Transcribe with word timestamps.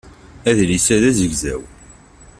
Adlis-a 0.49 0.97
d 1.01 1.03
azegzaw. 1.09 1.61